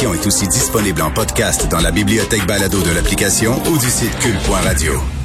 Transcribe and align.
Est 0.00 0.26
aussi 0.26 0.48
disponible 0.48 1.02
en 1.02 1.10
podcast 1.10 1.68
dans 1.70 1.78
la 1.78 1.90
bibliothèque 1.90 2.46
balado 2.46 2.80
de 2.80 2.90
l'application 2.90 3.52
ou 3.70 3.76
du 3.76 3.90
site 3.90 4.18
cul.radio. 4.18 5.19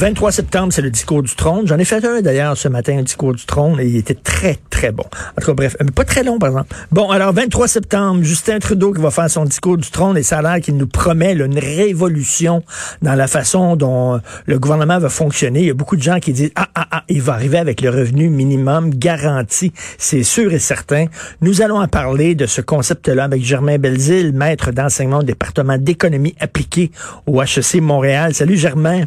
23 0.00 0.32
septembre, 0.32 0.72
c'est 0.72 0.80
le 0.80 0.88
discours 0.88 1.22
du 1.22 1.34
trône. 1.34 1.66
J'en 1.66 1.76
ai 1.76 1.84
fait 1.84 2.02
un 2.06 2.22
d'ailleurs 2.22 2.56
ce 2.56 2.68
matin, 2.68 2.96
un 2.96 3.02
discours 3.02 3.34
du 3.34 3.44
trône, 3.44 3.78
et 3.78 3.84
il 3.84 3.96
était 3.96 4.14
très, 4.14 4.56
très 4.70 4.92
bon. 4.92 5.04
En 5.36 5.42
tout 5.42 5.48
cas, 5.48 5.52
bref, 5.52 5.76
pas 5.94 6.06
très 6.06 6.22
long, 6.22 6.38
par 6.38 6.48
exemple. 6.48 6.74
Bon, 6.90 7.10
alors 7.10 7.34
23 7.34 7.68
septembre, 7.68 8.22
Justin 8.22 8.60
Trudeau 8.60 8.94
qui 8.94 9.02
va 9.02 9.10
faire 9.10 9.28
son 9.28 9.44
discours 9.44 9.76
du 9.76 9.90
trône, 9.90 10.16
et 10.16 10.22
ça 10.22 10.38
a 10.38 10.58
qu'il 10.60 10.78
nous 10.78 10.86
promet 10.86 11.34
une 11.34 11.58
révolution 11.58 12.62
dans 13.02 13.14
la 13.14 13.26
façon 13.26 13.76
dont 13.76 14.14
euh, 14.14 14.18
le 14.46 14.58
gouvernement 14.58 14.98
va 14.98 15.10
fonctionner. 15.10 15.60
Il 15.60 15.66
y 15.66 15.70
a 15.70 15.74
beaucoup 15.74 15.96
de 15.96 16.02
gens 16.02 16.18
qui 16.18 16.32
disent, 16.32 16.52
ah, 16.56 16.68
ah, 16.74 16.86
ah, 16.90 17.04
il 17.10 17.20
va 17.20 17.34
arriver 17.34 17.58
avec 17.58 17.82
le 17.82 17.90
revenu 17.90 18.30
minimum 18.30 18.94
garanti. 18.94 19.70
C'est 19.98 20.22
sûr 20.22 20.50
et 20.54 20.60
certain. 20.60 21.08
Nous 21.42 21.60
allons 21.60 21.78
en 21.78 21.88
parler 21.88 22.34
de 22.34 22.46
ce 22.46 22.62
concept-là 22.62 23.24
avec 23.24 23.44
Germain 23.44 23.76
Belzile, 23.76 24.32
maître 24.32 24.70
d'enseignement 24.70 25.18
au 25.18 25.24
département 25.24 25.76
d'économie 25.76 26.34
appliquée 26.40 26.90
au 27.26 27.42
HEC 27.42 27.82
Montréal. 27.82 28.32
Salut 28.32 28.56
Germain. 28.56 29.04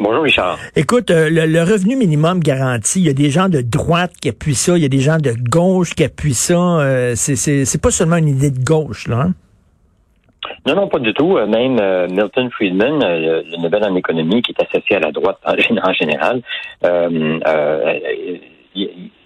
Bonjour 0.00 0.22
Richard. 0.22 0.58
Écoute, 0.76 1.10
euh, 1.10 1.28
le, 1.30 1.46
le, 1.46 1.60
revenu 1.60 1.94
minimum 1.94 2.40
garanti, 2.40 3.00
il 3.00 3.06
y 3.06 3.10
a 3.10 3.12
des 3.12 3.30
gens 3.30 3.48
de 3.48 3.60
droite 3.60 4.12
qui 4.20 4.30
appuient 4.30 4.54
ça, 4.54 4.76
il 4.76 4.82
y 4.82 4.86
a 4.86 4.88
des 4.88 5.00
gens 5.00 5.18
de 5.18 5.32
gauche 5.32 5.94
qui 5.94 6.04
appuient 6.04 6.32
ça. 6.32 6.80
Euh, 6.80 7.12
c'est 7.16 7.82
pas 7.82 7.90
seulement 7.90 8.16
une 8.16 8.28
idée 8.28 8.50
de 8.50 8.64
gauche, 8.64 9.06
là. 9.08 9.26
Hein? 9.26 9.34
Non, 10.66 10.74
non, 10.74 10.88
pas 10.88 10.98
du 10.98 11.12
tout. 11.14 11.36
Euh, 11.36 11.46
même 11.46 11.78
euh, 11.80 12.06
Milton 12.08 12.50
Friedman, 12.50 13.02
euh, 13.02 13.42
le 13.50 13.56
Nobel 13.62 13.84
en 13.84 13.94
économie, 13.94 14.42
qui 14.42 14.52
est 14.52 14.62
associé 14.62 14.96
à 14.96 15.00
la 15.00 15.12
droite 15.12 15.38
en, 15.44 15.52
en 15.52 15.92
général, 15.92 16.42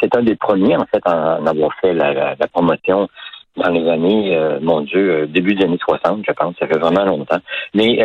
c'est 0.00 0.16
un 0.16 0.22
des 0.22 0.36
premiers, 0.36 0.76
en 0.76 0.86
fait, 0.86 1.02
à 1.04 1.38
en 1.40 1.46
avoir 1.46 1.70
fait 1.80 1.92
la, 1.92 2.12
la, 2.12 2.34
la 2.38 2.46
promotion 2.48 3.08
dans 3.56 3.70
les 3.70 3.88
années, 3.88 4.58
mon 4.60 4.80
Dieu, 4.80 5.26
début 5.26 5.54
des 5.54 5.64
années 5.64 5.78
60, 5.78 6.24
je 6.26 6.32
pense. 6.32 6.54
Ça 6.58 6.66
fait 6.66 6.78
vraiment 6.78 7.04
longtemps. 7.04 7.38
Mais 7.72 7.98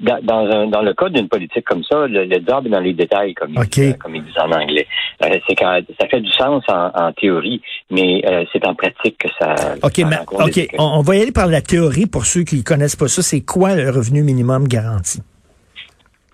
dans, 0.00 0.20
dans, 0.22 0.46
un, 0.46 0.66
dans 0.68 0.82
le 0.82 0.94
cas 0.94 1.08
d'une 1.08 1.28
politique 1.28 1.64
comme 1.64 1.82
ça, 1.82 2.06
le, 2.06 2.24
le 2.24 2.36
job 2.46 2.66
est 2.66 2.70
dans 2.70 2.80
les 2.80 2.94
détails, 2.94 3.34
comme, 3.34 3.56
okay. 3.56 3.94
comme 3.98 4.14
ils 4.14 4.24
disent 4.24 4.38
en 4.38 4.50
anglais. 4.52 4.86
Euh, 5.24 5.38
c'est 5.48 5.56
quand 5.56 5.80
ça 6.00 6.06
fait 6.06 6.20
du 6.20 6.30
sens 6.30 6.62
en, 6.68 6.90
en 6.94 7.12
théorie, 7.12 7.60
mais 7.90 8.22
euh, 8.26 8.44
c'est 8.52 8.64
en 8.64 8.74
pratique 8.74 9.18
que 9.18 9.28
ça. 9.38 9.54
OK, 9.82 9.96
ça 9.96 10.06
mais, 10.06 10.16
OK. 10.30 10.68
On, 10.78 10.98
on, 10.98 11.00
va 11.02 11.16
y 11.16 11.22
aller 11.22 11.32
par 11.32 11.48
la 11.48 11.60
théorie 11.60 12.06
pour 12.06 12.26
ceux 12.26 12.44
qui 12.44 12.56
ne 12.56 12.62
connaissent 12.62 12.96
pas 12.96 13.08
ça. 13.08 13.22
C'est 13.22 13.40
quoi 13.40 13.74
le 13.74 13.90
revenu 13.90 14.22
minimum 14.22 14.68
garanti? 14.68 15.20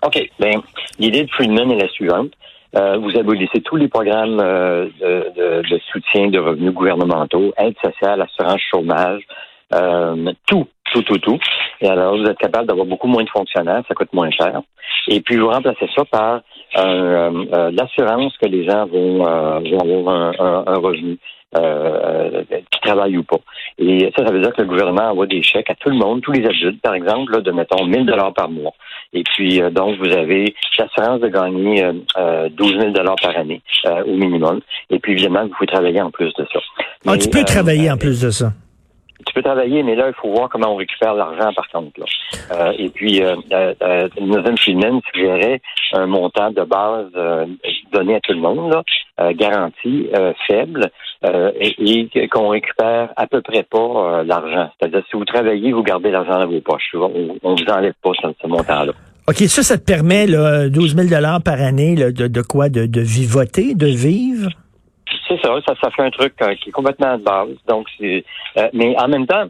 OK. 0.03 0.19
Ben, 0.39 0.61
l'idée 0.99 1.23
de 1.23 1.31
Friedman 1.31 1.71
est 1.71 1.81
la 1.81 1.89
suivante. 1.89 2.31
Euh, 2.77 2.97
vous 2.97 3.17
abolissez 3.17 3.61
tous 3.61 3.77
les 3.77 3.87
programmes 3.87 4.39
euh, 4.41 4.87
de, 4.99 5.31
de, 5.35 5.69
de, 5.69 5.79
soutien 5.91 6.27
de 6.27 6.39
revenus 6.39 6.73
gouvernementaux, 6.73 7.53
aide 7.57 7.75
sociale, 7.81 8.21
assurance 8.21 8.59
chômage, 8.69 9.21
euh, 9.73 10.33
tout, 10.45 10.67
tout, 10.95 11.03
tout, 11.03 11.17
tout. 11.17 11.39
Et 11.81 11.87
alors, 11.87 12.17
vous 12.17 12.25
êtes 12.25 12.37
capable 12.37 12.67
d'avoir 12.67 12.85
beaucoup 12.85 13.07
moins 13.07 13.23
de 13.23 13.29
fonctionnaires, 13.29 13.83
ça 13.87 13.93
coûte 13.93 14.13
moins 14.13 14.31
cher. 14.31 14.61
Et 15.07 15.19
puis, 15.21 15.37
vous 15.37 15.49
remplacez 15.49 15.89
ça 15.95 16.05
par 16.05 16.41
euh, 16.77 17.45
euh, 17.53 17.71
l'assurance 17.71 18.35
que 18.37 18.47
les 18.47 18.65
gens 18.65 18.85
vont, 18.85 19.27
euh, 19.27 19.59
vont 19.59 19.79
avoir 19.79 20.15
un, 20.15 20.31
un, 20.39 20.63
un 20.67 20.77
revenu. 20.77 21.17
Euh, 21.57 22.43
qui 22.69 22.79
travaillent 22.81 23.15
ou 23.15 23.23
pas. 23.23 23.37
Et 23.77 24.11
ça, 24.17 24.25
ça 24.25 24.31
veut 24.33 24.41
dire 24.41 24.51
que 24.51 24.61
le 24.61 24.67
gouvernement 24.67 25.11
envoie 25.11 25.25
des 25.25 25.41
chèques 25.41 25.69
à 25.69 25.75
tout 25.75 25.89
le 25.89 25.95
monde, 25.95 26.21
tous 26.21 26.33
les 26.33 26.45
adultes, 26.45 26.81
par 26.81 26.95
exemple, 26.95 27.31
là, 27.31 27.39
de 27.39 27.51
mettons 27.51 27.85
1000 27.85 28.05
dollars 28.05 28.33
par 28.33 28.49
mois. 28.49 28.73
Et 29.13 29.23
puis 29.23 29.61
euh, 29.61 29.69
donc 29.69 29.97
vous 29.99 30.11
avez 30.11 30.53
l'assurance 30.77 31.21
de 31.21 31.29
gagner 31.29 31.85
euh, 32.17 32.49
12 32.49 32.71
000 32.77 32.91
dollars 32.91 33.15
par 33.21 33.37
année 33.37 33.61
euh, 33.85 34.03
au 34.03 34.17
minimum. 34.17 34.59
Et 34.89 34.99
puis 34.99 35.13
évidemment, 35.13 35.43
vous 35.43 35.53
pouvez 35.53 35.67
travailler 35.67 36.01
en 36.01 36.11
plus 36.11 36.33
de 36.33 36.45
ça. 36.51 36.59
Ah, 37.05 37.11
Mais, 37.11 37.17
tu 37.19 37.29
peux 37.29 37.45
travailler 37.45 37.89
en 37.89 37.97
plus 37.97 38.19
de 38.21 38.31
ça 38.31 38.51
peux 39.35 39.43
travailler, 39.43 39.83
mais 39.83 39.95
là, 39.95 40.07
il 40.07 40.13
faut 40.13 40.31
voir 40.31 40.49
comment 40.49 40.73
on 40.73 40.77
récupère 40.77 41.13
l'argent, 41.13 41.51
par 41.53 41.69
contre. 41.69 41.99
Là. 41.99 42.05
Euh, 42.51 42.73
et 42.77 42.89
puis, 42.89 43.21
euh, 43.21 43.35
euh, 43.51 44.07
Friedman 44.57 45.01
suggérait 45.11 45.61
un 45.93 46.07
montant 46.07 46.51
de 46.51 46.63
base 46.63 47.11
euh, 47.15 47.45
donné 47.93 48.15
à 48.15 48.19
tout 48.21 48.33
le 48.33 48.39
monde, 48.39 48.81
euh, 49.19 49.33
garanti, 49.33 50.09
euh, 50.15 50.33
faible, 50.47 50.89
et, 51.59 52.07
et 52.13 52.27
qu'on 52.27 52.49
récupère 52.49 53.09
à 53.15 53.25
peu 53.25 53.41
près 53.41 53.63
pas 53.63 54.23
l'argent. 54.23 54.69
C'est-à-dire, 54.77 55.01
si 55.09 55.17
vous 55.17 55.25
travaillez, 55.25 55.71
vous 55.71 55.81
gardez 55.81 56.11
l'argent 56.11 56.37
dans 56.37 56.45
vos 56.45 56.61
poches. 56.61 56.93
On 56.93 57.09
ne 57.09 57.63
vous 57.63 57.71
enlève 57.71 57.95
pas 58.03 58.11
ce, 58.21 58.47
montant-là. 58.47 58.91
OK, 59.27 59.37
ça, 59.37 59.63
ça 59.63 59.79
te 59.79 59.83
permet 59.83 60.27
là, 60.27 60.69
12 60.69 60.95
000 60.95 61.21
par 61.43 61.59
année 61.59 61.95
là, 61.95 62.11
de, 62.11 62.41
quoi? 62.43 62.69
De 62.69 63.01
vivoter, 63.01 63.73
de 63.73 63.87
vivre? 63.87 64.51
C'est 65.35 65.47
ça, 65.47 65.53
ça, 65.67 65.73
ça 65.81 65.91
fait 65.91 66.03
un 66.03 66.11
truc 66.11 66.33
euh, 66.41 66.55
qui 66.55 66.69
est 66.69 66.71
complètement 66.71 67.17
de 67.17 67.23
base. 67.23 67.55
Donc, 67.67 67.87
c'est, 67.99 68.23
euh, 68.57 68.69
mais 68.73 68.95
en 68.99 69.07
même 69.07 69.27
temps, 69.27 69.47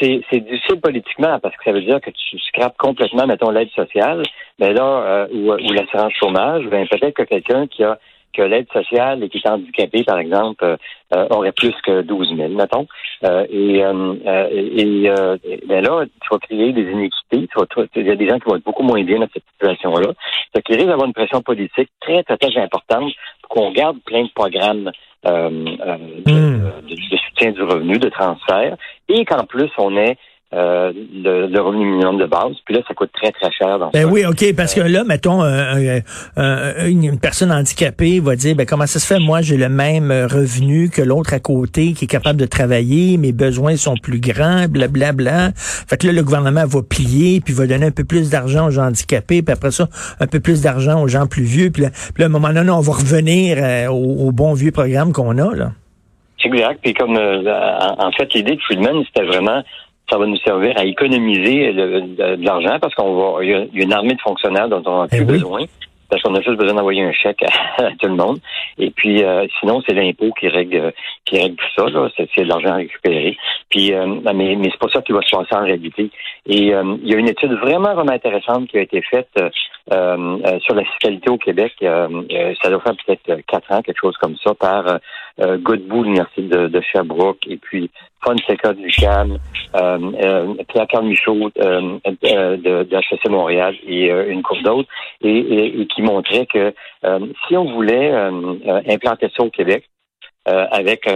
c'est, 0.00 0.20
c'est 0.30 0.40
difficile 0.40 0.80
politiquement 0.80 1.38
parce 1.40 1.56
que 1.56 1.64
ça 1.64 1.72
veut 1.72 1.82
dire 1.82 2.00
que 2.00 2.10
tu 2.10 2.38
scrapes 2.38 2.76
complètement, 2.78 3.26
mettons, 3.26 3.50
l'aide 3.50 3.70
sociale, 3.70 4.22
mais 4.58 4.72
là, 4.72 4.84
euh, 4.84 5.28
ou, 5.32 5.52
ou 5.52 5.72
l'assurance 5.72 6.12
chômage, 6.14 6.64
ben 6.66 6.86
peut-être 6.86 7.14
que 7.14 7.22
quelqu'un 7.22 7.66
qui 7.66 7.82
a 7.82 7.98
que 8.32 8.42
l'aide 8.42 8.66
sociale 8.72 9.22
et 9.22 9.28
qui 9.28 9.38
est 9.38 9.48
handicapé, 9.48 10.04
par 10.04 10.18
exemple, 10.18 10.76
euh, 11.14 11.26
aurait 11.30 11.52
plus 11.52 11.74
que 11.84 12.02
12 12.02 12.36
000, 12.36 12.48
mettons. 12.50 12.86
Euh, 13.24 13.46
et 13.50 13.82
euh, 13.84 15.36
et 15.44 15.60
ben 15.66 15.84
là, 15.84 16.04
tu 16.06 16.28
vas 16.30 16.38
créer 16.38 16.72
des 16.72 16.90
inéquités. 16.90 17.48
il 17.96 18.06
y 18.06 18.10
a 18.10 18.16
des 18.16 18.28
gens 18.28 18.38
qui 18.38 18.48
vont 18.48 18.56
être 18.56 18.64
beaucoup 18.64 18.82
moins 18.82 19.02
bien 19.02 19.18
dans 19.18 19.28
cette 19.32 19.44
situation-là. 19.52 20.12
Ça 20.54 20.60
risque 20.66 20.86
d'avoir 20.86 21.06
une 21.06 21.14
pression 21.14 21.42
politique 21.42 21.90
très, 22.00 22.22
très, 22.22 22.36
très 22.36 22.56
importante 22.60 23.12
pour 23.42 23.50
qu'on 23.50 23.72
garde 23.72 23.98
plein 24.04 24.24
de 24.24 24.30
programmes 24.34 24.90
euh, 25.26 25.48
de, 25.50 26.32
mm. 26.32 26.72
de, 26.88 26.94
de, 26.94 27.16
soutien 27.16 27.50
du 27.50 27.62
revenu, 27.62 27.98
de 27.98 28.08
transfert, 28.08 28.76
et 29.08 29.24
qu'en 29.24 29.44
plus, 29.44 29.70
on 29.78 29.96
ait 29.96 30.16
euh, 30.54 30.92
le, 30.94 31.46
le, 31.46 31.60
revenu 31.60 31.84
minimum 31.84 32.16
de 32.16 32.24
base. 32.24 32.54
Puis 32.64 32.74
là, 32.74 32.80
ça 32.88 32.94
coûte 32.94 33.10
très, 33.12 33.30
très 33.32 33.52
cher. 33.52 33.78
Dans 33.78 33.90
ben 33.90 34.04
ça. 34.04 34.08
oui, 34.08 34.24
OK, 34.24 34.56
parce 34.56 34.74
que 34.74 34.80
là, 34.80 35.04
mettons, 35.04 35.42
euh, 35.42 36.00
euh, 36.38 36.88
une 36.88 37.20
personne 37.20 37.52
handicapée 37.52 38.18
va 38.18 38.34
dire, 38.34 38.56
ben 38.56 38.64
comment 38.64 38.86
ça 38.86 38.98
se 38.98 39.06
fait, 39.06 39.20
moi, 39.20 39.42
j'ai 39.42 39.58
le 39.58 39.68
même 39.68 40.10
revenu 40.10 40.88
que 40.88 41.02
l'autre 41.02 41.34
à 41.34 41.38
côté 41.38 41.92
qui 41.92 42.06
est 42.06 42.08
capable 42.08 42.40
de 42.40 42.46
travailler, 42.46 43.18
mes 43.18 43.32
besoins 43.32 43.76
sont 43.76 43.96
plus 44.02 44.20
grands, 44.20 44.64
blablabla. 44.68 45.12
Bla, 45.12 45.12
bla. 45.12 45.52
Fait 45.54 45.98
que 45.98 46.06
là, 46.06 46.14
le 46.14 46.22
gouvernement 46.22 46.64
va 46.64 46.80
plier, 46.82 47.42
puis 47.42 47.52
va 47.52 47.66
donner 47.66 47.86
un 47.86 47.90
peu 47.90 48.04
plus 48.04 48.30
d'argent 48.30 48.68
aux 48.68 48.70
gens 48.70 48.86
handicapés, 48.86 49.42
puis 49.42 49.52
après 49.52 49.70
ça, 49.70 49.86
un 50.18 50.26
peu 50.26 50.40
plus 50.40 50.62
d'argent 50.62 51.02
aux 51.02 51.08
gens 51.08 51.26
plus 51.26 51.44
vieux. 51.44 51.70
Puis 51.70 51.82
là, 51.82 51.90
puis 51.90 52.22
là, 52.22 52.24
à 52.24 52.28
un 52.28 52.32
moment 52.32 52.54
donné, 52.54 52.70
on 52.70 52.80
va 52.80 52.92
revenir 52.94 53.58
euh, 53.60 53.88
au, 53.88 54.28
au, 54.28 54.32
bon 54.32 54.54
vieux 54.54 54.72
programme 54.72 55.12
qu'on 55.12 55.36
a, 55.36 55.54
là. 55.54 55.72
Exact. 56.42 56.80
Puis 56.82 56.94
comme, 56.94 57.18
en 57.18 58.12
fait, 58.12 58.32
l'idée 58.32 58.56
de 58.56 58.60
Friedman, 58.62 59.04
c'était 59.04 59.26
vraiment 59.26 59.62
ça 60.10 60.18
va 60.18 60.26
nous 60.26 60.38
servir 60.38 60.74
à 60.76 60.84
économiser 60.84 61.72
le, 61.72 62.00
de, 62.00 62.36
de 62.36 62.44
l'argent 62.44 62.78
parce 62.80 62.94
qu'on 62.94 63.14
va 63.14 63.44
il 63.44 63.50
y, 63.50 63.54
a 63.54 63.84
une 63.84 63.92
armée 63.92 64.14
de 64.14 64.20
fonctionnaires 64.20 64.68
dont 64.68 64.82
on 64.86 65.02
n'a 65.02 65.08
plus 65.08 65.18
eh 65.18 65.20
oui. 65.20 65.26
besoin 65.26 65.60
parce 66.08 66.22
qu'on 66.22 66.34
a 66.34 66.40
juste 66.40 66.56
besoin 66.56 66.74
d'envoyer 66.74 67.02
un 67.02 67.12
chèque 67.12 67.42
à, 67.42 67.84
à, 67.84 67.90
tout 67.92 68.08
le 68.08 68.14
monde. 68.14 68.38
Et 68.78 68.90
puis 68.90 69.22
euh, 69.22 69.46
sinon, 69.60 69.82
c'est 69.86 69.94
l'impôt 69.94 70.32
qui 70.38 70.48
règle 70.48 70.92
qui 71.24 71.38
règle 71.38 71.56
tout 71.56 71.66
ça. 71.76 71.88
Là. 71.88 72.08
C'est, 72.16 72.28
c'est 72.34 72.44
de 72.44 72.48
l'argent 72.48 72.74
récupéré. 72.74 73.36
Puis 73.68 73.92
euh, 73.92 74.06
mais, 74.34 74.56
mais 74.56 74.70
c'est 74.70 74.78
pas 74.78 74.88
ça 74.92 75.02
qui 75.02 75.12
va 75.12 75.20
se 75.22 75.36
passer 75.36 75.54
en 75.54 75.64
réalité. 75.64 76.10
Et 76.46 76.74
euh, 76.74 76.96
il 77.02 77.10
y 77.10 77.14
a 77.14 77.18
une 77.18 77.28
étude 77.28 77.52
vraiment 77.52 77.94
vraiment 77.94 78.12
intéressante 78.12 78.68
qui 78.68 78.78
a 78.78 78.82
été 78.82 79.02
faite 79.02 79.28
sur 79.90 80.74
la 80.74 80.84
fiscalité 80.84 81.30
au 81.30 81.38
Québec. 81.38 81.74
ça 81.80 82.70
doit 82.70 82.80
faire 82.80 82.94
peut-être 83.06 83.46
quatre 83.46 83.72
ans, 83.72 83.82
quelque 83.82 84.00
chose 84.00 84.16
comme 84.18 84.36
ça, 84.36 84.54
par 84.54 84.98
Godbout, 85.38 86.04
l'université 86.04 86.42
de, 86.42 86.68
de 86.68 86.80
Sherbrooke, 86.80 87.46
et 87.46 87.56
puis 87.56 87.90
Fonseca 88.24 88.72
du 88.72 88.88
CAM, 88.90 89.38
euh, 89.74 89.98
euh, 90.22 90.54
Pierre-Carl 90.68 91.06
Michaud 91.06 91.50
euh, 91.58 91.98
euh, 92.24 92.56
de, 92.56 92.82
de 92.84 92.96
HEC 92.96 93.28
Montréal 93.28 93.74
et 93.86 94.10
euh, 94.10 94.30
une 94.30 94.42
couple 94.42 94.62
d'autres, 94.62 94.88
et, 95.22 95.30
et, 95.30 95.80
et, 95.80 95.86
qui 95.86 96.02
montrait 96.02 96.46
que 96.46 96.74
si 97.46 97.56
on 97.56 97.72
voulait 97.72 98.12
implanter 98.88 99.30
ça 99.36 99.42
au 99.44 99.50
Québec, 99.50 99.88
avec 100.46 101.08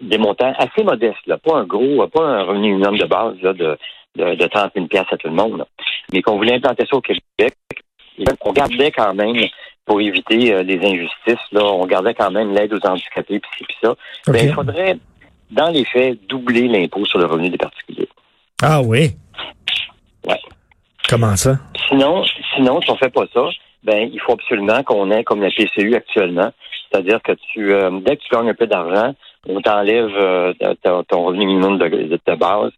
des 0.00 0.18
montants 0.18 0.52
assez 0.58 0.82
modestes, 0.82 1.26
là, 1.26 1.36
pas 1.38 1.58
un 1.58 1.64
gros, 1.64 2.06
pas 2.08 2.24
un 2.24 2.42
revenu 2.42 2.72
minimum 2.72 2.96
de 2.96 3.04
base 3.04 3.36
là, 3.42 3.52
de, 3.52 3.76
de, 4.16 4.34
de 4.34 4.46
30 4.46 4.72
000 4.74 4.86
à 4.92 5.16
tout 5.16 5.28
le 5.28 5.34
monde, 5.34 5.58
là, 5.58 5.66
mais 6.12 6.22
qu'on 6.22 6.36
voulait 6.36 6.54
implanter 6.54 6.86
ça 6.90 6.96
au 6.96 7.00
Québec, 7.00 7.54
on 8.40 8.52
gardait 8.52 8.90
quand 8.90 9.14
même 9.14 9.36
pour 9.84 10.00
éviter 10.00 10.62
les 10.62 10.78
injustices, 10.78 11.46
là, 11.52 11.64
on 11.64 11.86
gardait 11.86 12.14
quand 12.14 12.30
même 12.30 12.52
l'aide 12.52 12.74
aux 12.74 12.86
handicapés, 12.86 13.40
puis, 13.40 13.64
puis 13.64 13.76
ça. 13.82 13.90
Okay. 14.26 14.32
Ben, 14.32 14.48
il 14.48 14.52
faudrait 14.52 14.98
dans 15.50 15.70
les 15.70 15.84
faits, 15.84 16.18
doubler 16.28 16.68
l'impôt 16.68 17.04
sur 17.06 17.18
le 17.18 17.26
revenu 17.26 17.50
des 17.50 17.56
particuliers. 17.56 18.08
Ah 18.62 18.80
oui? 18.82 19.10
Ouais. 20.26 20.40
Comment 21.08 21.36
ça? 21.36 21.58
Sinon, 21.88 22.24
sinon, 22.54 22.80
si 22.82 22.90
on 22.90 22.96
fait 22.96 23.12
pas 23.12 23.24
ça, 23.32 23.48
ben 23.84 24.10
il 24.12 24.20
faut 24.20 24.32
absolument 24.32 24.82
qu'on 24.82 25.10
ait 25.10 25.24
comme 25.24 25.40
la 25.40 25.50
PCU 25.50 25.94
actuellement, 25.94 26.50
c'est-à-dire 26.90 27.22
que 27.22 27.32
tu, 27.52 27.72
euh, 27.72 27.90
dès 28.04 28.16
que 28.16 28.22
tu 28.22 28.34
gagnes 28.34 28.50
un 28.50 28.54
peu 28.54 28.66
d'argent, 28.66 29.14
on 29.48 29.60
t'enlève 29.60 30.10
euh, 30.14 30.52
ton, 30.82 31.04
ton 31.04 31.24
revenu 31.24 31.46
minimum 31.46 31.78
de, 31.78 31.88
de, 31.88 32.18
de 32.26 32.34
base. 32.34 32.72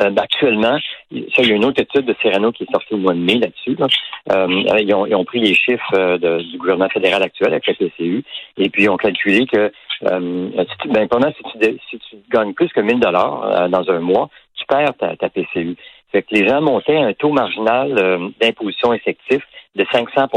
Euh, 0.00 0.10
ben, 0.10 0.22
actuellement, 0.22 0.78
ça, 0.78 1.42
il 1.42 1.48
y 1.48 1.52
a 1.52 1.54
une 1.54 1.64
autre 1.64 1.80
étude 1.80 2.04
de 2.04 2.14
Serrano 2.22 2.52
qui 2.52 2.64
est 2.64 2.70
sortie 2.70 2.94
au 2.94 2.98
mois 2.98 3.14
de 3.14 3.18
mai 3.18 3.38
là-dessus. 3.38 3.76
Là. 3.78 3.86
Euh, 4.32 4.46
ils, 4.80 4.94
ont, 4.94 5.06
ils, 5.06 5.14
ont, 5.14 5.24
pris 5.24 5.40
les 5.40 5.54
chiffres 5.54 5.94
euh, 5.94 6.18
de, 6.18 6.42
du 6.42 6.58
gouvernement 6.58 6.90
fédéral 6.90 7.22
actuel 7.22 7.52
avec 7.52 7.66
la 7.66 7.74
PCU 7.74 8.22
et 8.58 8.68
puis 8.68 8.84
ils 8.84 8.90
ont 8.90 8.96
calculé 8.96 9.46
que 9.46 9.72
euh, 10.10 10.48
si 10.58 10.78
tu, 10.82 10.88
ben, 10.88 11.08
pendant, 11.08 11.32
si, 11.32 11.42
tu, 11.58 11.78
si 11.90 11.98
tu 11.98 12.16
gagnes 12.30 12.52
plus 12.52 12.68
que 12.68 12.80
1000 12.80 13.00
dollars 13.00 13.68
dans 13.70 13.90
un 13.90 14.00
mois, 14.00 14.28
tu 14.54 14.66
perds 14.66 14.94
ta, 14.98 15.16
ta 15.16 15.30
PCU. 15.30 15.76
Fait 16.12 16.22
que 16.22 16.34
les 16.34 16.46
gens 16.46 16.60
montaient 16.60 16.98
un 16.98 17.14
taux 17.14 17.32
marginal 17.32 18.30
d'imposition 18.40 18.92
effectif 18.92 19.42
de 19.74 19.84
500% 19.84 20.28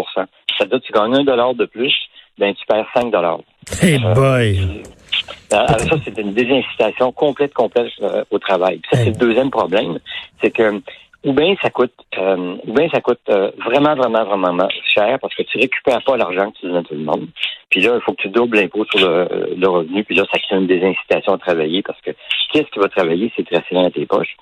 C'est-à-dire 0.58 0.80
que 0.80 0.86
tu 0.86 0.94
gagnes 0.94 1.16
un 1.16 1.24
dollar 1.24 1.54
de 1.54 1.66
plus, 1.66 1.94
ben 2.38 2.54
tu 2.54 2.66
perds 2.66 2.88
5 2.96 3.12
dollars. 3.12 3.42
Hey 3.82 4.00
boy! 4.00 4.84
Alors 5.52 5.80
ça, 5.80 5.96
c'est 6.04 6.18
une 6.18 6.34
désincitation 6.34 7.12
complète, 7.12 7.54
complète 7.54 7.92
euh, 8.02 8.24
au 8.32 8.40
travail. 8.40 8.78
Puis 8.78 8.90
ça, 8.92 9.04
c'est 9.04 9.12
le 9.12 9.18
deuxième 9.18 9.50
problème, 9.50 10.00
c'est 10.42 10.52
que 10.52 10.82
ou 11.26 11.34
bien 11.34 11.54
ça 11.62 11.70
coûte, 11.70 11.94
euh, 12.18 12.56
ou 12.66 12.74
bien 12.74 12.88
ça 12.90 13.02
coûte 13.02 13.20
euh, 13.30 13.52
vraiment, 13.66 13.94
vraiment, 13.96 14.24
vraiment 14.24 14.70
cher 14.94 15.20
parce 15.20 15.36
que 15.36 15.44
tu 15.44 15.58
récupères 15.58 16.02
pas 16.04 16.16
l'argent 16.16 16.50
que 16.52 16.60
tu 16.60 16.68
donnes 16.68 16.78
à 16.78 16.84
tout 16.84 16.94
le 16.94 17.02
monde. 17.02 17.28
Puis 17.70 17.82
là, 17.82 17.96
il 17.96 18.02
faut 18.02 18.14
que 18.14 18.22
tu 18.22 18.30
doubles 18.30 18.58
l'impôt 18.58 18.86
sur 18.86 19.00
le, 19.00 19.54
le, 19.58 19.68
revenu. 19.68 20.04
Puis 20.06 20.16
là, 20.16 20.24
ça 20.32 20.40
crée 20.40 20.56
une 20.56 20.68
désincitation 20.68 21.34
à 21.34 21.38
travailler 21.38 21.82
parce 21.84 22.00
que 22.02 22.12
qu'est-ce 22.54 22.72
qui 22.72 22.80
va 22.80 22.88
travailler, 22.88 23.32
c'est 23.36 23.46
très 23.46 23.62
dans 23.72 23.92
tes 23.92 24.06
poches. 24.06 24.38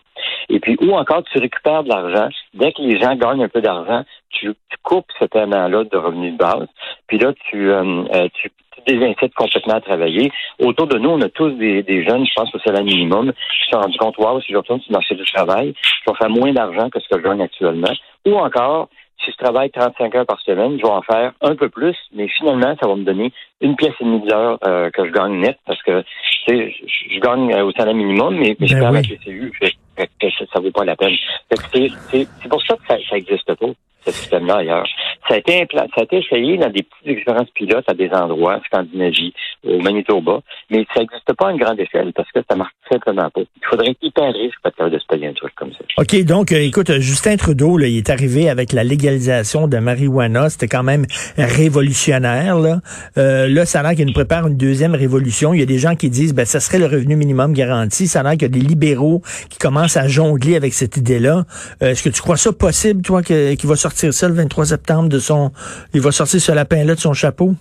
Et 0.50 0.60
puis, 0.60 0.78
ou 0.82 0.94
encore, 0.94 1.24
tu 1.24 1.40
récupères 1.40 1.84
de 1.84 1.90
l'argent. 1.90 2.30
Dès 2.54 2.72
que 2.72 2.82
les 2.82 3.00
gens 3.00 3.16
gagnent 3.16 3.44
un 3.44 3.50
peu 3.50 3.62
d'argent, 3.62 4.04
tu, 4.30 4.54
tu, 4.70 4.78
coupes 4.84 5.12
cet 5.20 5.36
élément-là 5.36 5.84
de 5.84 5.98
revenu 5.98 6.32
de 6.32 6.38
base. 6.38 6.68
Puis 7.08 7.18
là, 7.18 7.34
tu, 7.50 7.72
euh, 7.72 8.28
tu 8.34 8.50
désincites 8.86 9.34
complètement 9.34 9.76
à 9.76 9.82
travailler. 9.82 10.32
Autour 10.60 10.88
de 10.88 10.98
nous, 10.98 11.10
on 11.10 11.22
a 11.22 11.30
tous 11.30 11.52
des, 11.52 11.84
des 11.84 12.06
jeunes, 12.06 12.26
je 12.26 12.34
pense 12.36 12.50
c'est 12.64 12.72
la 12.72 12.84
minimum, 12.84 13.32
qui 13.32 13.66
se 13.66 13.72
sont 13.72 13.82
rendus 13.82 13.98
compte, 13.98 14.18
wow, 14.18 14.40
si 14.42 14.52
je 14.52 14.58
retourne 14.58 14.80
sur 14.82 14.92
le 14.92 14.98
marché 14.98 15.16
du 15.16 15.26
travail, 15.26 15.74
je 15.82 16.12
vais 16.12 16.18
faire 16.18 16.30
moins 16.30 16.54
d'argent 16.54 16.90
que 16.90 17.00
ce 17.00 17.08
que 17.10 17.20
je 17.20 17.24
gagne 17.24 17.42
actuellement. 17.42 17.94
Ou 18.26 18.36
encore, 18.36 18.90
si 19.24 19.32
je 19.32 19.38
travaille 19.38 19.70
35 19.72 20.16
heures 20.16 20.26
par 20.26 20.40
semaine, 20.42 20.78
je 20.78 20.84
vais 20.84 20.90
en 20.90 21.02
faire 21.02 21.34
un 21.42 21.56
peu 21.56 21.70
plus, 21.70 21.96
mais 22.14 22.28
finalement, 22.28 22.76
ça 22.80 22.88
va 22.88 22.96
me 22.96 23.04
donner 23.04 23.32
une 23.62 23.76
pièce 23.76 23.94
et 24.00 24.04
demie 24.04 24.22
d'heure 24.22 24.60
euh, 24.66 24.90
que 24.92 25.06
je 25.06 25.12
gagne 25.12 25.40
net 25.40 25.58
parce 25.66 25.82
que 25.84 26.02
tu 26.02 26.56
sais, 26.56 26.72
je, 26.72 27.16
je 27.16 27.20
gagne 27.20 27.54
au 27.62 27.72
salaire 27.72 27.96
minimum, 27.96 28.36
mais, 28.38 28.56
mais 28.60 28.68
je 28.68 28.76
Ben 28.76 28.82
perds 28.82 28.92
oui. 28.92 29.02
la 29.10 29.18
PCU. 29.18 29.52
Fait, 29.60 29.74
fait 29.98 30.10
que 30.20 30.30
ça, 30.38 30.46
ça 30.54 30.60
vaut 30.60 30.72
pas 30.72 30.86
la 30.86 30.96
peine. 30.96 31.16
Fait 31.50 31.56
que 31.56 31.96
c'est, 32.12 32.50
pour 32.50 32.62
ça 32.64 32.76
que 32.76 32.88
ça, 32.88 32.98
ça 33.10 33.18
existe 33.18 33.54
pas, 33.56 33.68
ce 34.12 34.20
système-là. 34.20 34.84
Ça 35.28 35.36
a 35.36 35.38
été 35.38 35.68
ça 35.74 35.86
a 35.98 36.04
été 36.04 36.18
essayé 36.18 36.58
dans 36.58 36.70
des 36.70 36.84
petites 36.84 37.18
expériences 37.18 37.50
pilotes 37.52 37.86
à 37.88 37.94
des 37.94 38.10
endroits, 38.12 38.62
Scandinavie, 38.68 39.34
au 39.66 39.80
Manitoba, 39.80 40.40
mais 40.70 40.86
ça 40.94 41.02
n'existe 41.02 41.34
pas 41.34 41.50
à 41.50 41.52
une 41.52 41.58
grande 41.58 41.80
échelle 41.80 42.14
parce 42.14 42.32
que 42.32 42.40
ça 42.50 42.56
marche 42.56 42.72
simplement 42.90 43.30
pas. 43.30 43.42
Il 43.42 43.68
faudrait 43.70 43.96
hyper 44.02 44.34
risque 44.34 44.58
pour 44.62 44.72
être 44.72 44.94
de 44.94 45.00
se 45.00 45.06
payer 45.06 45.28
un 45.28 45.34
truc 45.34 45.54
comme 45.56 45.72
ça. 45.72 45.80
OK, 45.98 46.24
donc, 46.24 46.52
euh, 46.52 46.58
écoute, 46.58 46.92
Justin 47.00 47.36
Trudeau, 47.36 47.78
là, 47.78 47.88
il 47.88 47.98
est 47.98 48.10
arrivé 48.10 48.50
avec 48.50 48.72
la 48.72 48.84
légalisation 48.84 49.68
de 49.68 49.78
marijuana. 49.78 50.50
C'était 50.50 50.68
quand 50.68 50.84
même 50.84 51.06
révolutionnaire. 51.38 52.60
Là, 52.60 52.78
euh, 53.18 53.48
là 53.48 53.66
ça 53.66 53.80
a 53.80 53.84
l'air 53.84 53.96
qu'il 53.96 54.06
nous 54.06 54.14
prépare 54.14 54.48
une 54.48 54.58
deuxième 54.58 54.96
révolution. 54.96 55.54
Il 55.54 55.60
y 55.60 55.64
a 55.64 55.66
des 55.66 55.80
gens 55.80 55.96
qui 55.96 56.10
disent, 56.10 56.34
ben, 56.34 56.46
ça 56.46 56.60
serait 56.60 56.80
le 56.80 56.86
revenu 56.86 57.16
minimum 57.16 57.54
garanti. 57.54 58.08
Ça 58.08 58.22
a 58.22 58.24
l'air 58.24 58.32
qu'il 58.34 58.44
y 58.44 58.46
a 58.46 58.50
des 58.50 58.60
libéraux 58.60 59.22
qui 59.50 59.58
commencent 59.58 59.98
à 59.98 60.08
jongler 60.08 60.56
avec 60.56 60.74
cette 60.74 60.98
idée-là. 60.98 61.44
Euh, 61.82 61.92
Est-ce 61.92 62.04
que 62.04 62.10
tu 62.10 62.22
crois 62.22 62.38
ça 62.38 62.54
possible, 62.54 63.02
toi, 63.02 63.22
qu'il 63.22 63.58
va 63.66 63.76
sortir 63.76 64.14
ça 64.14 64.28
le 64.28 64.36
23 64.36 64.66
septembre 64.68 65.10
son... 65.20 65.52
Il 65.94 66.02
va 66.02 66.12
sortir 66.12 66.40
ce 66.40 66.52
lapin-là 66.52 66.96
de 66.96 67.00
son 67.00 67.14
chapeau? 67.14 67.52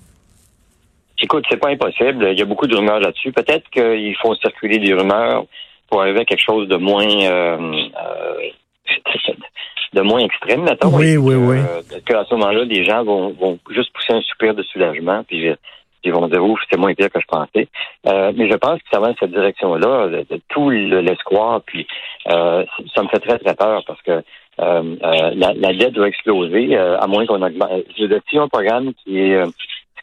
Écoute, 1.21 1.45
c'est 1.51 1.57
pas 1.57 1.71
impossible. 1.71 2.29
Il 2.33 2.39
y 2.39 2.43
a 2.43 2.45
beaucoup 2.45 2.67
de 2.67 2.77
rumeurs 2.77 3.01
là-dessus. 3.01 3.33
Peut-être 3.33 3.69
qu'il 3.71 4.15
faut 4.21 4.35
circuler 4.35 4.79
des 4.79 4.93
rumeurs 4.93 5.45
pour 5.89 6.03
arriver 6.03 6.21
à 6.21 6.25
quelque 6.25 6.45
chose 6.45 6.69
de 6.69 6.77
moins 6.77 7.07
euh, 7.07 7.57
euh, 7.59 8.35
de 9.93 10.01
moins 10.03 10.21
extrême, 10.21 10.63
mettons. 10.63 10.95
Oui, 10.95 11.17
oui, 11.17 11.35
oui. 11.35 11.57
euh, 11.59 11.81
que 12.05 12.15
à 12.15 12.25
ce 12.25 12.35
moment-là, 12.35 12.65
les 12.65 12.85
gens 12.85 13.03
vont, 13.05 13.31
vont 13.31 13.59
juste 13.71 13.93
pousser 13.95 14.13
un 14.13 14.21
soupir 14.21 14.55
de 14.55 14.63
soulagement, 14.63 15.25
puis 15.25 15.55
ils 16.05 16.13
vont 16.13 16.29
dire 16.29 16.45
ouf, 16.45 16.61
c'est 16.71 16.79
moins 16.79 16.95
pire 16.95 17.11
que 17.11 17.21
je 17.21 17.27
pensais. 17.27 17.69
Euh, 18.07 18.33
mais 18.37 18.51
je 18.51 18.57
pense 18.57 18.79
que 18.81 18.89
ça 18.93 19.01
va 19.01 19.09
dans 19.09 19.17
cette 19.19 19.33
direction-là, 19.33 20.09
de, 20.09 20.27
de 20.29 20.41
tout 20.49 20.71
le- 20.71 21.01
l'espoir, 21.01 21.63
puis 21.65 21.87
euh, 22.31 22.65
ça 22.95 23.03
me 23.03 23.09
fait 23.09 23.21
très 23.21 23.39
très 23.39 23.55
peur 23.55 23.83
parce 23.87 24.03
que 24.03 24.23
euh, 24.61 24.97
euh, 25.03 25.31
la, 25.35 25.53
la 25.55 25.73
dette 25.75 25.93
doit 25.93 26.09
exploser, 26.09 26.77
euh, 26.77 26.99
à 26.99 27.07
moins 27.07 27.27
qu'on 27.27 27.43
augmente. 27.43 27.71
Je 27.97 28.03
veux 28.03 28.09
dire, 28.09 28.21
si 28.29 28.39
un 28.39 28.49
programme 28.49 28.93
qui 29.05 29.19
est 29.19 29.35
euh, 29.35 29.47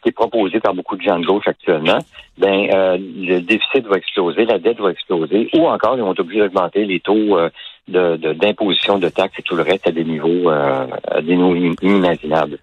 qui 0.02 0.10
est 0.10 0.12
proposé 0.12 0.60
par 0.60 0.74
beaucoup 0.74 0.96
de 0.96 1.02
gens 1.02 1.18
de 1.18 1.24
gauche 1.24 1.48
actuellement, 1.48 1.98
ben 2.36 2.68
euh, 2.74 2.98
le 3.00 3.40
déficit 3.40 3.86
va 3.86 3.96
exploser, 3.96 4.44
la 4.44 4.58
dette 4.58 4.78
va 4.78 4.90
exploser, 4.90 5.48
ou 5.54 5.66
encore 5.66 5.96
ils 5.96 6.02
vont 6.02 6.12
être 6.12 6.20
obligés 6.20 6.40
d'augmenter 6.40 6.84
les 6.84 7.00
taux 7.00 7.38
euh, 7.38 7.48
de, 7.88 8.16
de- 8.16 8.34
d'imposition, 8.34 8.98
de, 8.98 9.08
taxes 9.08 9.38
et 9.38 9.42
tout 9.42 9.56
le 9.56 9.62
reste 9.62 9.86
à 9.88 9.92
des 9.92 10.04
niveaux 10.04 10.50
euh, 10.50 10.86
à 11.10 11.22
des 11.22 11.36
niveaux 11.36 11.54
in- 11.54 11.74
inimaginables. 11.80 12.58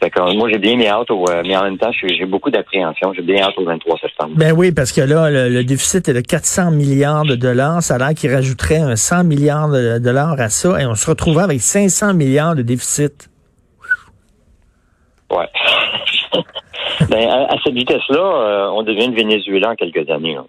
Fait 0.00 0.10
que, 0.10 0.20
moi 0.36 0.48
j'ai 0.50 0.58
bien 0.58 0.76
mis 0.76 0.86
hâte 0.86 1.10
au, 1.10 1.24
euh, 1.30 1.42
mais 1.44 1.56
en 1.56 1.62
même 1.64 1.78
temps 1.78 1.90
j'ai 1.92 2.26
beaucoup 2.26 2.50
d'appréhension, 2.50 3.14
j'ai 3.14 3.22
bien 3.22 3.42
hâte 3.42 3.54
au 3.56 3.64
23 3.64 3.98
septembre. 3.98 4.32
Ben 4.36 4.52
oui, 4.52 4.70
parce 4.70 4.92
que 4.92 5.00
là, 5.00 5.30
le, 5.30 5.48
le 5.48 5.64
déficit 5.64 6.08
est 6.08 6.12
de 6.12 6.20
400 6.20 6.70
milliards 6.70 7.24
de 7.24 7.34
dollars. 7.34 7.82
Ça 7.82 7.94
a 7.94 7.98
l'air 7.98 8.14
qu'il 8.14 8.32
rajouterait 8.32 8.78
un 8.78 8.96
100 8.96 9.24
milliards 9.24 9.70
de 9.70 9.98
dollars 9.98 10.38
à 10.38 10.50
ça 10.50 10.80
et 10.80 10.86
on 10.86 10.94
se 10.94 11.08
retrouverait 11.08 11.44
avec 11.44 11.60
500 11.60 12.12
milliards 12.14 12.54
de 12.54 12.62
déficit. 12.62 13.30
Ouais. 15.30 15.48
ben, 17.08 17.28
à, 17.28 17.54
à 17.54 17.56
cette 17.64 17.74
vitesse-là, 17.74 18.18
euh, 18.18 18.68
on 18.72 18.82
devient 18.82 19.08
le 19.08 19.14
Venezuela 19.14 19.70
en 19.70 19.74
quelques 19.74 20.08
années. 20.10 20.34
là. 20.34 20.44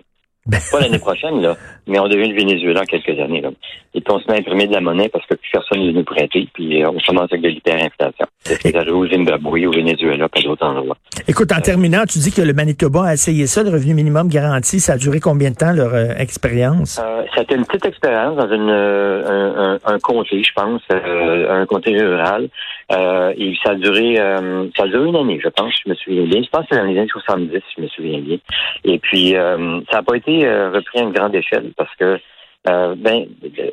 Ben- 0.47 0.59
Pas 0.71 0.79
l'année 0.79 0.99
prochaine, 0.99 1.41
là, 1.41 1.55
mais 1.87 1.99
on 1.99 2.07
devient 2.07 2.29
le 2.29 2.35
Venezuela 2.35 2.81
en 2.81 2.85
quelques 2.85 3.19
années. 3.19 3.41
Là. 3.41 3.49
Et 3.93 4.01
puis 4.01 4.13
on 4.13 4.19
se 4.19 4.27
met 4.27 4.35
à 4.37 4.39
imprimer 4.39 4.67
de 4.67 4.73
la 4.73 4.81
monnaie 4.81 5.09
parce 5.09 5.25
que 5.25 5.35
plus 5.35 5.49
personne 5.51 5.79
ne 5.81 5.87
veut 5.87 5.91
nous 5.91 6.03
prêter, 6.03 6.47
puis 6.53 6.83
euh, 6.83 6.89
on 6.89 6.97
commence 7.05 7.29
avec 7.31 7.41
de 7.41 7.49
l'hyperinflation. 7.49 8.25
C'est 8.43 8.75
arrivé 8.75 8.91
au 8.91 9.07
Zimbabwe, 9.07 9.65
au 9.67 9.71
Venezuela, 9.71 10.29
pas 10.29 10.41
d'autres 10.41 10.65
endroits. 10.65 10.97
Écoute, 11.27 11.51
en 11.51 11.59
terminant, 11.61 12.03
tu 12.07 12.19
dis 12.19 12.31
que 12.31 12.41
le 12.41 12.53
Manitoba 12.53 13.05
a 13.07 13.13
essayé 13.13 13.45
ça, 13.47 13.63
le 13.63 13.69
revenu 13.71 13.93
minimum 13.93 14.29
garanti. 14.29 14.79
Ça 14.79 14.93
a 14.93 14.97
duré 14.97 15.19
combien 15.19 15.51
de 15.51 15.55
temps, 15.55 15.73
leur 15.73 15.93
euh, 15.93 16.13
expérience? 16.17 16.99
Euh, 17.03 17.23
C'était 17.35 17.55
une 17.55 17.65
petite 17.65 17.85
expérience 17.85 18.37
dans 18.37 18.49
une, 18.51 18.69
euh, 18.69 19.23
un, 19.27 19.73
un, 19.85 19.93
un 19.95 19.99
comté, 19.99 20.41
je 20.43 20.51
pense, 20.55 20.81
un 20.91 21.65
comté 21.65 21.97
rural. 21.97 22.47
Euh, 22.91 23.33
et 23.37 23.53
ça 23.63 23.71
a 23.71 23.75
duré 23.75 24.17
euh, 24.17 24.67
ça 24.77 24.83
a 24.83 24.87
duré 24.87 25.09
une 25.09 25.15
année, 25.17 25.39
je 25.43 25.49
pense, 25.49 25.73
je 25.83 25.89
me 25.89 25.95
souviens 25.95 26.23
bien. 26.23 26.41
Je 26.41 26.49
pense 26.49 26.61
que 26.61 26.67
c'est 26.71 26.79
dans 26.79 26.85
les 26.85 26.97
années 26.97 27.09
70, 27.09 27.61
je 27.75 27.81
me 27.81 27.87
souviens 27.87 28.19
bien. 28.19 28.37
Et 28.85 28.97
puis 28.99 29.35
euh, 29.35 29.81
ça 29.91 29.97
n'a 29.97 30.03
pas 30.03 30.15
été 30.15 30.45
euh, 30.45 30.71
repris 30.71 30.99
à 30.99 31.03
une 31.03 31.11
grande 31.11 31.35
échelle 31.35 31.71
parce 31.75 31.93
que 31.95 32.17
euh, 32.69 32.95
ben 32.97 33.27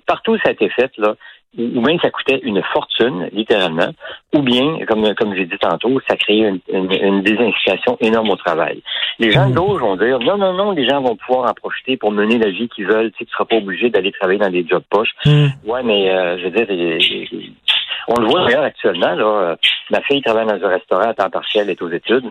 partout 0.06 0.36
ça 0.38 0.48
a 0.48 0.52
été 0.52 0.68
fait 0.68 0.90
là, 0.98 1.14
ou 1.56 1.80
bien 1.80 1.96
ça 2.02 2.10
coûtait 2.10 2.40
une 2.42 2.62
fortune, 2.72 3.28
littéralement, 3.32 3.90
ou 4.34 4.42
bien, 4.42 4.78
comme, 4.86 5.14
comme 5.14 5.34
j'ai 5.36 5.46
dit 5.46 5.58
tantôt, 5.60 6.00
ça 6.08 6.16
créait 6.16 6.48
une, 6.48 6.60
une, 6.68 6.90
une 6.90 7.22
désincitation 7.22 7.96
énorme 8.00 8.30
au 8.30 8.36
travail. 8.36 8.82
Les 9.18 9.30
gens 9.30 9.48
de 9.48 9.54
gauche 9.54 9.80
vont 9.80 9.96
dire 9.96 10.18
non, 10.18 10.36
non, 10.36 10.52
non, 10.52 10.72
les 10.72 10.88
gens 10.88 11.00
vont 11.00 11.16
pouvoir 11.16 11.50
en 11.50 11.54
profiter 11.54 11.96
pour 11.96 12.10
mener 12.10 12.38
la 12.38 12.50
vie 12.50 12.68
qu'ils 12.68 12.86
veulent. 12.86 13.12
Tu 13.12 13.18
sais, 13.18 13.24
tu 13.26 13.32
seras 13.32 13.44
pas 13.44 13.56
obligé 13.56 13.88
d'aller 13.88 14.10
travailler 14.12 14.40
dans 14.40 14.50
des 14.50 14.66
jobs 14.66 14.82
poches. 14.90 15.12
Hmm. 15.24 15.46
Ouais, 15.64 15.82
mais 15.84 16.10
euh, 16.10 16.38
je 16.38 16.44
veux 16.44 16.50
dire, 16.50 16.66
on 18.08 18.20
le 18.20 18.26
voit 18.26 18.44
d'ailleurs 18.44 18.64
actuellement. 18.64 19.14
Là, 19.14 19.24
euh, 19.24 19.56
ma 19.90 20.00
fille 20.02 20.22
travaille 20.22 20.46
dans 20.46 20.66
un 20.66 20.70
restaurant 20.70 21.08
à 21.08 21.14
temps 21.14 21.30
partiel, 21.30 21.64
elle 21.64 21.70
est 21.70 21.82
aux 21.82 21.90
études. 21.90 22.30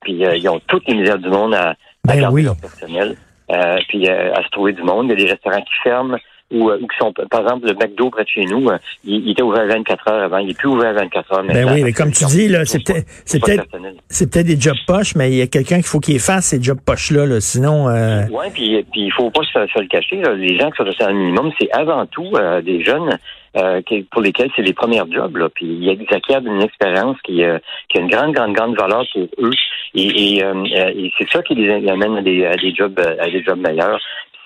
Puis 0.00 0.24
euh, 0.24 0.36
ils 0.36 0.48
ont 0.48 0.60
toutes 0.66 0.86
les 0.88 0.94
misères 0.94 1.18
du 1.18 1.28
monde 1.28 1.54
à, 1.54 1.70
à 1.70 1.74
Ben 2.04 2.20
garder 2.20 2.34
oui. 2.34 2.42
leur 2.42 2.56
personnel. 2.56 3.16
Euh, 3.50 3.78
puis 3.88 4.08
euh, 4.08 4.34
à 4.34 4.42
se 4.42 4.48
trouver 4.50 4.72
du 4.72 4.82
monde. 4.82 5.06
Il 5.06 5.10
y 5.10 5.22
a 5.22 5.26
des 5.26 5.32
restaurants 5.32 5.62
qui 5.62 5.74
ferment 5.82 6.18
ou, 6.50 6.70
euh, 6.70 6.78
ou 6.80 6.86
qui 6.86 6.96
sont, 6.98 7.12
par 7.30 7.42
exemple, 7.42 7.66
le 7.66 7.74
McDo 7.74 8.10
près 8.10 8.24
de 8.24 8.28
chez 8.28 8.44
nous, 8.46 8.68
euh, 8.70 8.78
il, 9.04 9.16
il 9.26 9.30
était 9.32 9.42
ouvert 9.42 9.66
24 9.66 10.08
heures 10.10 10.22
avant. 10.22 10.38
Il 10.38 10.50
est 10.50 10.58
plus 10.58 10.68
ouvert 10.68 10.94
24 10.94 11.32
heures 11.32 11.42
Ben 11.44 11.54
maintenant. 11.54 11.72
oui, 11.74 11.82
mais 11.82 11.92
comme 11.92 12.10
tu 12.10 12.24
dis, 12.26 12.48
là, 12.48 12.64
c'est 12.64 12.82
peut-être, 12.82 13.06
c'est 13.24 13.40
peut-être, 13.40 13.66
c'est 14.08 14.30
peut-être 14.32 14.46
des 14.46 14.60
jobs 14.60 14.76
poches, 14.86 15.14
mais 15.14 15.30
il 15.30 15.36
y 15.36 15.42
a 15.42 15.46
quelqu'un 15.46 15.76
qu'il 15.76 15.84
faut 15.86 16.00
qu'il 16.00 16.18
fasse 16.20 16.46
ces 16.46 16.62
jobs 16.62 16.80
poches-là, 16.84 17.26
là. 17.26 17.40
Sinon, 17.40 17.88
euh, 17.88 18.22
Oui, 18.30 18.46
puis 18.52 18.82
puis 18.92 19.02
il 19.02 19.12
faut 19.12 19.30
pas 19.30 19.42
se, 19.42 19.52
se 19.72 19.80
le 19.80 19.88
cacher. 19.88 20.16
là. 20.22 20.34
Les 20.34 20.58
gens 20.58 20.70
qui 20.70 20.76
sont 20.78 20.88
au 20.88 20.92
salaire 20.92 21.14
minimum, 21.14 21.50
c'est 21.60 21.70
avant 21.72 22.06
tout 22.06 22.30
euh, 22.34 22.62
des 22.62 22.82
jeunes 22.84 23.18
euh, 23.56 23.80
qui- 23.82 24.02
pour 24.02 24.22
lesquels 24.22 24.50
c'est 24.56 24.62
les 24.62 24.72
premiers 24.74 25.02
jobs. 25.10 25.36
Là. 25.36 25.48
Puis 25.54 25.66
ils 25.66 26.06
acquièrent 26.14 26.44
une 26.46 26.62
expérience 26.62 27.16
qui, 27.24 27.42
euh, 27.44 27.58
qui 27.88 27.98
a 27.98 28.00
une 28.02 28.08
grande, 28.10 28.32
grande, 28.34 28.52
grande 28.54 28.76
valeur 28.78 29.04
pour 29.12 29.22
eux. 29.40 29.50
Et, 29.94 30.36
et, 30.36 30.44
euh, 30.44 30.64
et 30.64 31.12
c'est 31.18 31.28
ça 31.30 31.42
qui 31.42 31.54
les 31.54 31.70
amène 31.88 32.16
à 32.16 32.22
des, 32.22 32.44
à 32.46 32.56
des 32.56 32.74
jobs 32.74 32.98
euh, 33.00 33.16
à 33.20 33.28
des 33.30 33.42
jobs 33.42 33.58
meilleurs. 33.58 33.98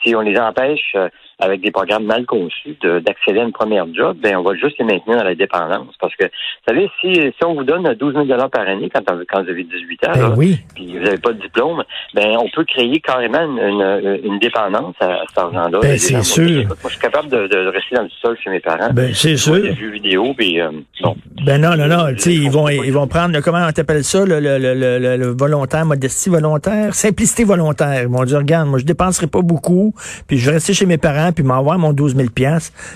Si 0.04 0.14
on 0.16 0.21
les 0.21 0.37
empêche 0.38 0.80
euh, 0.97 1.09
avec 1.42 1.61
des 1.61 1.70
programmes 1.70 2.04
mal 2.04 2.25
conçus 2.25 2.76
d'accéder 2.82 3.40
à 3.40 3.42
une 3.42 3.52
première 3.52 3.87
job, 3.92 4.16
ben 4.22 4.37
on 4.37 4.42
va 4.42 4.54
juste 4.54 4.78
les 4.78 4.84
maintenir 4.84 5.18
dans 5.18 5.25
la 5.25 5.34
dépendance. 5.34 5.94
Parce 6.00 6.14
que, 6.16 6.25
vous 6.25 6.68
savez, 6.68 6.90
si, 7.00 7.14
si 7.14 7.44
on 7.44 7.54
vous 7.54 7.64
donne 7.64 7.92
12 7.94 8.14
000 8.14 8.49
par 8.49 8.68
année 8.68 8.88
quand, 8.94 9.02
quand 9.28 9.42
vous 9.42 9.50
avez 9.50 9.64
18 9.64 10.08
ans, 10.08 10.12
ben 10.14 10.34
oui. 10.37 10.58
puis 10.75 10.96
vous 10.96 11.04
n'avez 11.04 11.18
pas 11.18 11.32
de 11.32 11.40
diplôme, 11.40 11.82
ben 12.14 12.37
on 12.38 12.49
peut 12.49 12.64
créer 12.64 13.00
carrément 13.00 13.42
une, 13.42 14.20
une, 14.25 14.38
dépendance 14.38 14.94
à, 15.00 15.25
cet 15.28 15.38
argent-là. 15.38 15.80
Ben, 15.80 15.99
c'est 15.99 16.22
sûr. 16.22 16.64
Moi, 16.66 16.76
je 16.84 16.88
suis 16.90 17.00
capable 17.00 17.28
de, 17.28 17.46
de, 17.49 17.66
rester 17.68 17.96
dans 17.96 18.02
le 18.02 18.11
sol 18.20 18.37
chez 18.42 18.50
mes 18.50 18.61
parents. 18.61 18.92
Ben, 18.92 19.12
c'est 19.14 19.37
sûr. 19.37 19.61
Des 19.62 19.75
jeux 19.75 19.90
vidéo, 19.90 20.34
puis 20.37 20.61
euh, 20.61 20.70
non. 21.02 21.16
Ben 21.44 21.61
non, 21.61 21.76
non, 21.76 21.88
non. 21.88 22.14
Ils 22.26 22.50
vont, 22.50 22.68
ils 22.68 22.92
vont 22.92 23.06
prendre, 23.06 23.40
comment 23.40 23.66
on 23.66 23.72
t'appelle 23.72 24.04
ça, 24.04 24.25
le, 24.25 24.38
le, 24.40 24.58
le, 24.58 25.16
le, 25.16 25.26
volontaire, 25.37 25.84
modestie 25.84 26.30
volontaire, 26.30 26.94
simplicité 26.94 27.44
volontaire. 27.44 28.02
Ils 28.02 28.08
vont 28.08 28.25
dire, 28.25 28.38
regarde, 28.38 28.68
moi, 28.68 28.78
je 28.78 28.84
dépenserai 28.84 29.26
pas 29.26 29.42
beaucoup, 29.42 29.94
puis 30.26 30.38
je 30.38 30.46
vais 30.46 30.52
rester 30.52 30.75
chez 30.75 30.87
mes 30.87 30.99
parents, 30.99 31.31
puis 31.32 31.44
m'envoyer 31.44 31.80
mon 31.80 31.92
12 31.92 32.16
000 32.16 32.28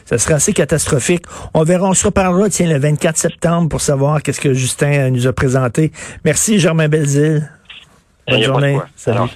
Ça 0.04 0.18
serait 0.18 0.34
assez 0.34 0.52
catastrophique. 0.52 1.24
On 1.54 1.62
verra, 1.62 1.88
on 1.88 1.94
se 1.94 2.06
reparlera, 2.06 2.48
tiens, 2.48 2.68
le 2.68 2.78
24 2.78 3.16
septembre 3.16 3.68
pour 3.68 3.80
savoir 3.80 4.22
qu'est-ce 4.22 4.40
que 4.40 4.54
Justin 4.54 5.10
nous 5.10 5.26
a 5.26 5.32
présenté. 5.32 5.92
Merci, 6.24 6.58
Germain 6.58 6.88
Belzile. 6.88 7.50
Bonne 8.28 8.42
journée. 8.42 8.78
Salut. 8.96 9.30